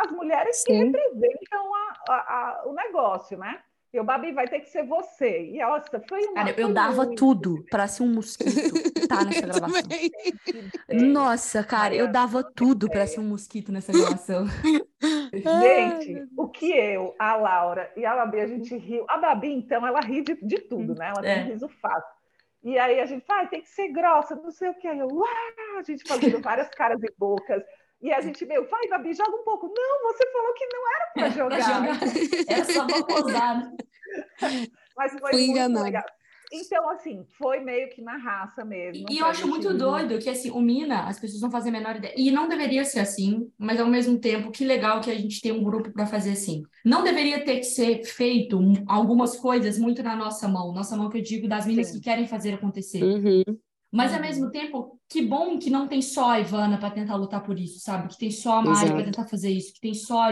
[0.00, 0.64] as mulheres Sim.
[0.64, 3.60] que representam a, a, a, o negócio, né?
[3.94, 5.52] E o Babi vai ter que ser você.
[5.52, 6.34] E nossa, foi uma.
[6.34, 7.14] Cara, eu dava muito...
[7.14, 9.88] tudo para ser um mosquito tá nessa gravação.
[11.12, 14.46] Nossa, cara, eu dava tudo para ser um mosquito nessa gravação.
[15.32, 19.04] Gente, o que eu, a Laura e a Babi, a gente riu.
[19.08, 21.10] A Babi, então, ela ri de, de tudo, né?
[21.10, 21.44] Ela tem é.
[21.44, 22.13] um riso fácil.
[22.64, 24.88] E aí a gente fala, ah, tem que ser grossa, não sei o que.
[24.88, 25.28] Aí eu, uau!
[25.78, 27.62] A gente fazendo várias caras e bocas.
[28.00, 29.66] E a gente meio, vai, Babi, joga um pouco.
[29.66, 31.60] Não, você falou que não era para jogar.
[31.60, 32.00] jogar.
[32.48, 33.72] Era só uma posada.
[34.96, 35.84] Mas foi Fui muito enganada.
[35.84, 36.04] legal.
[36.52, 39.06] Então, assim, foi meio que na raça mesmo.
[39.10, 41.96] E eu acho muito doido que, assim, o Mina, as pessoas não fazem a menor
[41.96, 42.14] ideia.
[42.16, 45.52] E não deveria ser assim, mas ao mesmo tempo, que legal que a gente tem
[45.52, 46.62] um grupo para fazer assim.
[46.84, 50.72] Não deveria ter que ser feito algumas coisas muito na nossa mão.
[50.72, 51.94] Nossa mão, que eu digo, das minas Sim.
[51.94, 53.02] que querem fazer acontecer.
[53.02, 53.42] Uhum.
[53.90, 57.44] Mas ao mesmo tempo, que bom que não tem só a Ivana para tentar lutar
[57.44, 58.08] por isso, sabe?
[58.08, 60.26] Que tem só a Mari para tentar fazer isso, que tem só.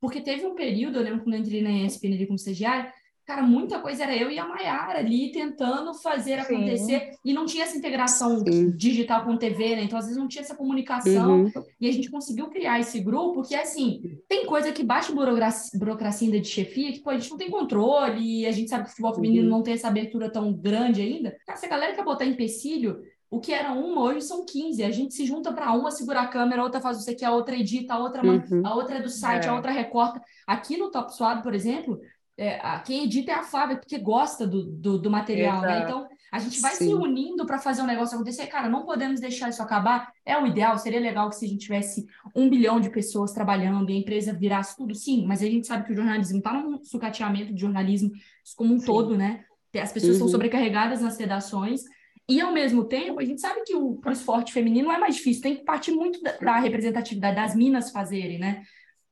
[0.00, 2.92] Porque teve um período, eu lembro quando eu entrei na ESPN ali como estagiária,
[3.30, 6.54] cara, muita coisa era eu e a Mayara ali tentando fazer Sim.
[6.54, 8.72] acontecer e não tinha essa integração Sim.
[8.72, 9.84] digital com TV, né?
[9.84, 11.52] Então, às vezes, não tinha essa comunicação uhum.
[11.80, 16.26] e a gente conseguiu criar esse grupo que, assim, tem coisa que baixa burocracia, burocracia
[16.26, 18.88] ainda de chefia que, pô, a gente não tem controle e a gente sabe que
[18.88, 19.58] o futebol feminino uhum.
[19.58, 21.36] não tem essa abertura tão grande ainda.
[21.46, 24.82] Cara, se a galera quer botar empecilho, o que era uma, hoje são 15.
[24.82, 27.30] A gente se junta para uma segurar a câmera, a outra faz o que a
[27.30, 28.66] outra edita, a outra, uhum.
[28.66, 29.48] a outra é do site, é.
[29.48, 30.20] a outra recorta.
[30.44, 32.00] Aqui no Top Suado, por exemplo,
[32.40, 35.82] é, a, quem edita é a Flávia, porque gosta do, do, do material, né?
[35.84, 36.86] Então, a gente vai Sim.
[36.86, 38.46] se unindo para fazer um negócio acontecer.
[38.46, 40.10] Cara, não podemos deixar isso acabar.
[40.24, 43.90] É o ideal, seria legal que se a gente tivesse um bilhão de pessoas trabalhando
[43.90, 46.82] e a empresa virasse tudo, sim, mas a gente sabe que o jornalismo está num
[46.82, 48.10] sucateamento de jornalismo
[48.56, 48.86] como um sim.
[48.86, 49.44] todo, né?
[49.74, 50.16] As pessoas uhum.
[50.16, 51.82] estão sobrecarregadas nas redações.
[52.26, 55.42] E, ao mesmo tempo, a gente sabe que o, o esporte feminino é mais difícil,
[55.42, 58.62] tem que partir muito da, da representatividade das minas fazerem, né?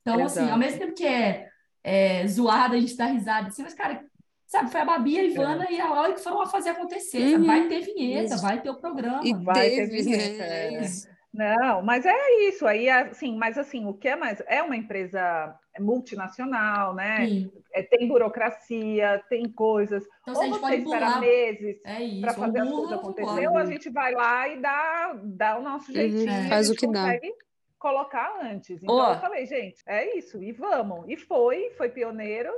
[0.01, 0.41] Então, Exato.
[0.41, 1.49] assim, ao mesmo tempo que é
[1.89, 4.05] é, zoada, a gente dá risada assim, mas, cara,
[4.47, 5.73] sabe, foi a Babi, a Ivana é.
[5.73, 7.39] e a Laura que foram a fazer acontecer.
[7.39, 7.47] Uhum.
[7.47, 8.43] Vai ter vinheta, isso.
[8.43, 9.21] vai ter o programa.
[9.25, 10.39] E vai ter vinheta.
[10.39, 10.85] Né?
[10.85, 11.19] É.
[11.33, 14.43] Não, mas é isso aí, assim, mas assim, o que é mais?
[14.47, 17.27] É uma empresa multinacional, né?
[17.73, 20.05] É, tem burocracia, tem coisas.
[20.23, 24.13] Então, ou você espera meses é para fazer as coisas acontecer, ou a gente vai
[24.15, 26.31] lá e dá, dá o nosso jeitinho.
[26.31, 27.29] Uhum, faz o que consegue...
[27.29, 27.48] dá
[27.79, 28.83] colocar antes.
[28.83, 29.13] Então oh.
[29.13, 31.05] eu falei, gente, é isso, e vamos.
[31.09, 32.53] E foi, foi pioneiro.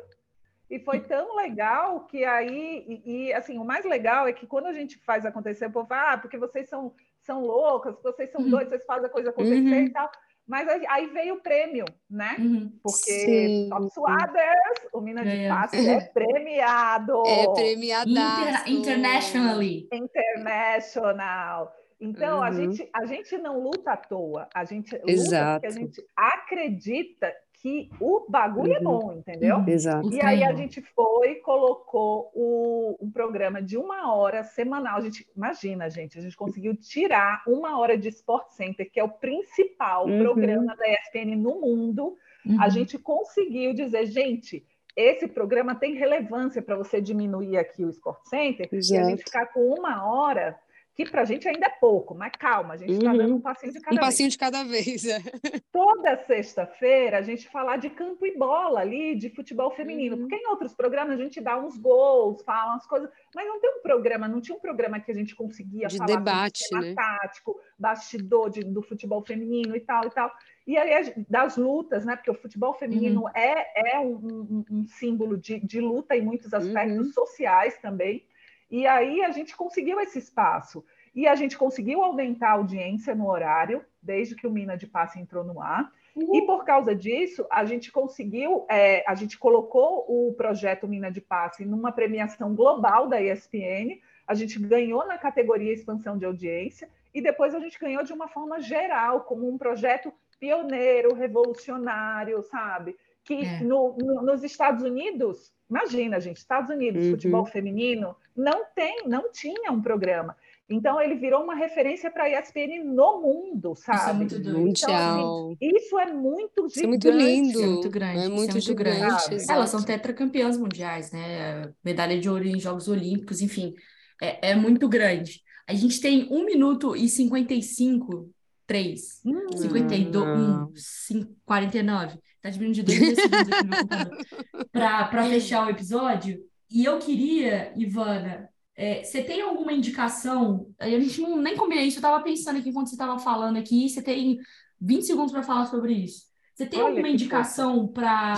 [0.70, 4.66] E foi tão legal que aí, e, e, assim, o mais legal é que quando
[4.66, 8.40] a gente faz acontecer, o povo fala, ah, porque vocês são, são loucas, vocês são
[8.40, 8.50] uhum.
[8.50, 9.85] doidos, vocês fazem a coisa acontecer uhum.
[9.85, 10.11] e tal.
[10.46, 12.35] Mas aí veio o prêmio, né?
[12.37, 12.72] Uhum.
[12.83, 13.68] Porque Sim.
[13.70, 17.22] Top Suaders, o Minas de Passe é premiado.
[17.24, 18.11] É premiado.
[18.11, 19.88] Inter internationally.
[19.92, 21.72] International.
[22.00, 22.42] Então, uhum.
[22.42, 27.30] a, gente, a gente não luta à toa, a gente luta porque a gente acredita
[27.60, 28.80] que o bagulho é uhum.
[28.80, 29.62] é bom, entendeu?
[29.66, 30.10] Exato.
[30.10, 34.96] E aí a gente foi e colocou o, um programa de uma hora semanal.
[34.96, 39.04] A gente, imagina, gente, a gente conseguiu tirar uma hora de Sport Center, que é
[39.04, 40.22] o principal uhum.
[40.22, 42.16] programa da ESPN no mundo.
[42.58, 42.70] A uhum.
[42.70, 44.64] gente conseguiu dizer, gente,
[44.96, 48.94] esse programa tem relevância para você diminuir aqui o Sport Center Exato.
[48.94, 50.58] e a gente ficar com uma hora
[51.04, 53.18] que para a gente ainda é pouco, mas calma, a gente está uhum.
[53.18, 54.02] dando um passinho de cada um vez.
[54.02, 55.18] Um passinho de cada vez, é.
[55.72, 60.22] Toda sexta-feira a gente falar de campo e bola ali, de futebol feminino, uhum.
[60.22, 63.70] porque em outros programas a gente dá uns gols, fala umas coisas, mas não tem
[63.78, 66.94] um programa, não tinha um programa que a gente conseguia de falar debate, né?
[66.94, 70.30] tático, bastidor de, do futebol feminino e tal e tal.
[70.66, 72.14] E aí das lutas, né?
[72.14, 73.28] Porque o futebol feminino uhum.
[73.34, 77.12] é, é um, um, um símbolo de, de, luta em muitos aspectos uhum.
[77.12, 78.24] sociais também.
[78.70, 80.85] E aí a gente conseguiu esse espaço.
[81.14, 85.18] E a gente conseguiu aumentar a audiência no horário, desde que o Mina de Passe
[85.18, 85.92] entrou no ar.
[86.14, 86.37] Uhum.
[86.37, 91.20] E por causa disso, a gente conseguiu, é, a gente colocou o projeto Mina de
[91.20, 94.00] Passe numa premiação global da ESPN.
[94.26, 98.28] A gente ganhou na categoria expansão de audiência e depois a gente ganhou de uma
[98.28, 102.96] forma geral, como um projeto pioneiro, revolucionário, sabe?
[103.24, 103.61] Que é.
[103.61, 107.11] no, no, nos Estados Unidos Imagina, gente, Estados Unidos, uhum.
[107.12, 110.37] futebol feminino, não tem, não tinha um programa.
[110.68, 113.98] Então ele virou uma referência para a ESPN no mundo, sabe?
[113.98, 114.59] Isso é muito doido.
[114.59, 115.18] Mundial.
[115.18, 116.76] Então, assim, isso é muito gigante.
[116.76, 117.62] Isso é muito lindo.
[117.62, 118.18] É muito grande.
[118.18, 119.24] É muito, é muito grande.
[119.48, 121.72] Elas são tetracampeãs mundiais, né?
[121.85, 123.74] Medalha de ouro em Jogos Olímpicos, enfim.
[124.20, 125.40] É, é muito grande.
[125.68, 128.28] A gente tem 1 minuto e 55,
[128.66, 129.46] 3, hum.
[129.56, 132.18] 52, 1, 5, 49.
[132.42, 134.24] Tá diminuindo de dois segundos aqui no meu computador.
[134.72, 136.42] para fechar o episódio.
[136.70, 140.72] E eu queria, Ivana, é, você tem alguma indicação?
[140.79, 143.88] A gente não, nem combinei isso, eu estava pensando aqui quando você estava falando aqui,
[143.88, 144.38] você tem
[144.81, 146.31] 20 segundos para falar sobre isso.
[146.55, 148.37] Você tem Olha alguma indicação para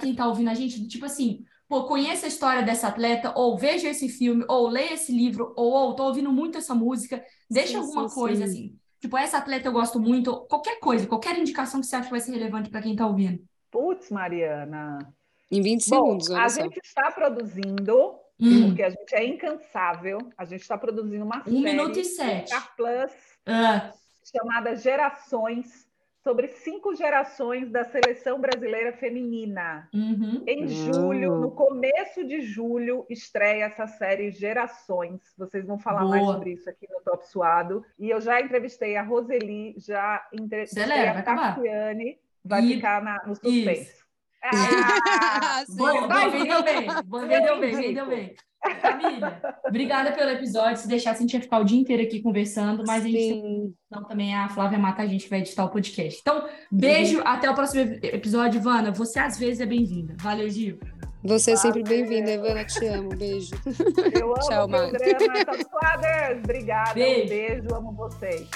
[0.00, 0.86] quem está ouvindo a gente?
[0.86, 5.12] Tipo assim, pô, conheça a história dessa atleta, ou veja esse filme, ou leia esse
[5.12, 8.52] livro, ou, ou tô ouvindo muito essa música, deixa sim, alguma sim, coisa sim.
[8.52, 8.78] assim.
[9.04, 12.20] Tipo, essa atleta eu gosto muito, qualquer coisa, qualquer indicação que você acha que vai
[12.20, 13.44] ser relevante para quem está ouvindo.
[13.70, 15.14] Putz, Mariana.
[15.52, 16.30] Em 20 Bom, segundos.
[16.30, 16.62] a só.
[16.62, 18.68] gente está produzindo, hum.
[18.68, 21.54] porque a gente é incansável, a gente está produzindo uma um série.
[21.54, 22.54] Um minuto e sete.
[22.78, 23.12] Plus,
[23.44, 23.92] ah.
[24.24, 25.83] chamada Gerações
[26.24, 29.86] sobre cinco gerações da seleção brasileira feminina.
[29.92, 30.42] Uhum.
[30.46, 35.20] Em julho, no começo de julho, estreia essa série Gerações.
[35.36, 36.10] Vocês vão falar Boa.
[36.10, 37.84] mais sobre isso aqui no Top Suado.
[37.98, 42.74] E eu já entrevistei a Roseli, já entrevistei Celera, a Tatiane, vai e...
[42.74, 43.82] ficar na, no suspense.
[43.82, 44.04] Isso.
[44.42, 46.86] Ah, Bom, vendeu bem,
[47.28, 48.34] vendeu bem, vendeu bem.
[48.80, 50.78] Família, obrigada pelo episódio.
[50.78, 53.08] Se deixar, a gente ia ficar o dia inteiro aqui conversando, mas Sim.
[53.08, 56.20] a gente então também a Flávia Mata, a gente vai editar o podcast.
[56.20, 57.26] Então, beijo, uhum.
[57.26, 58.58] até o próximo episódio.
[58.58, 60.14] Ivana, você às vezes é bem-vinda.
[60.18, 60.78] Valeu, Gil.
[61.22, 62.64] Você é sempre bem-vinda, Ivana.
[62.64, 63.08] Te amo.
[63.10, 63.54] Beijo.
[64.14, 66.38] Eu amo Tchau, o programa.
[66.42, 66.94] Obrigada.
[66.94, 67.24] Beijo.
[67.24, 67.74] Um beijo.
[67.74, 68.48] Amo vocês.